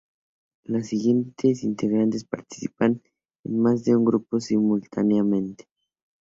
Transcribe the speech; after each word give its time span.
Las 0.63 0.87
siguientes 0.87 1.63
integrantes 1.63 2.23
participan 2.25 3.03
en 3.43 3.59
más 3.61 3.83
de 3.83 3.95
un 3.95 4.03
grupo 4.03 4.39
simultáneamente. 4.39 5.67